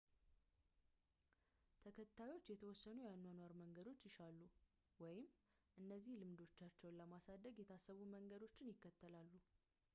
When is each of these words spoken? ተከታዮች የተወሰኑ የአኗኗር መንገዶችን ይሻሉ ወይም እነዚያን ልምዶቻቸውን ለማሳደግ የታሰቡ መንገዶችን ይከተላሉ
ተከታዮች 1.83 2.47
የተወሰኑ 2.51 2.97
የአኗኗር 3.03 3.51
መንገዶችን 3.61 4.09
ይሻሉ 4.11 4.39
ወይም 5.05 5.27
እነዚያን 5.83 6.19
ልምዶቻቸውን 6.23 6.97
ለማሳደግ 7.01 7.55
የታሰቡ 7.61 7.99
መንገዶችን 8.17 8.71
ይከተላሉ 8.73 9.31